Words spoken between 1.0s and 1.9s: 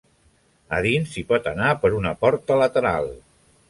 s'hi pot anar